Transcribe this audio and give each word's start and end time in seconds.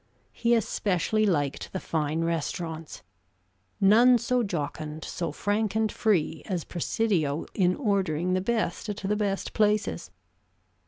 He 0.31 0.55
especially 0.55 1.27
liked 1.27 1.71
the 1.73 1.79
fine 1.79 2.23
restaurants. 2.23 3.03
None 3.79 4.17
so 4.17 4.41
jocund, 4.41 5.05
so 5.05 5.31
frank 5.31 5.75
and 5.75 5.91
free 5.91 6.41
as 6.47 6.63
Presidio 6.63 7.45
in 7.53 7.75
ordering 7.75 8.33
the 8.33 8.41
best 8.41 8.89
at 8.89 8.97
the 8.97 9.15
best 9.15 9.53
places. 9.53 10.09